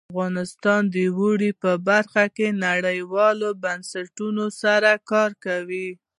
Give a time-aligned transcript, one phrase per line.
[0.13, 5.89] افغانستان د اوړي په برخه کې نړیوالو بنسټونو سره کار کوي.